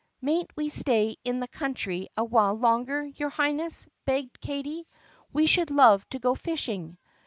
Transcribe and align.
"May 0.19 0.39
n't 0.41 0.55
we 0.57 0.69
stay 0.69 1.17
in 1.23 1.41
the 1.41 1.47
country 1.47 2.07
a 2.17 2.23
while 2.23 2.55
longer, 2.55 3.05
your 3.05 3.29
High 3.29 3.51
ness 3.51 3.83
4?" 3.83 3.91
begged 4.05 4.41
Katie. 4.41 4.87
"We 5.31 5.45
should 5.45 5.69
love 5.69 6.09
to 6.09 6.17
go 6.17 6.33
fishing." 6.33 6.97